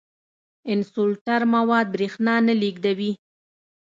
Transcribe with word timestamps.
انسولټر 0.71 1.41
مواد 1.55 1.85
برېښنا 1.95 2.35
نه 2.47 2.53
لیږدوي. 2.61 3.11